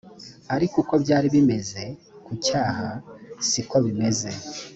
[0.55, 1.81] ariko uko byari bimeze
[2.25, 2.89] ku cyaha
[3.47, 4.29] si ko bimeze